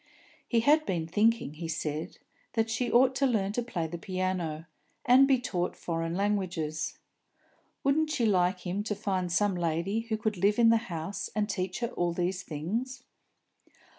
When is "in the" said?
10.57-10.77